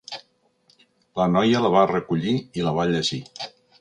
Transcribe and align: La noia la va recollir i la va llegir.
La 1.21 1.27
noia 1.33 1.61
la 1.65 1.71
va 1.75 1.83
recollir 1.91 2.33
i 2.61 2.67
la 2.69 2.75
va 2.79 2.87
llegir. 2.95 3.21